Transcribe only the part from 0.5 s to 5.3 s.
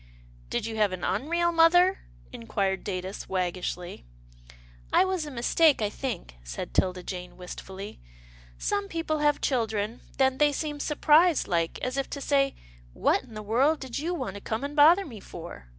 you have an unreal mother?" inquired Datus, waggishly." I was a